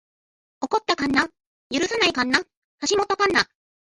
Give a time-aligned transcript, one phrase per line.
[0.63, 3.39] 起こった神無許さない神無橋本神無